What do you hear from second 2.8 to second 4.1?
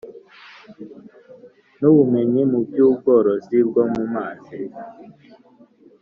ubworozi bwo mu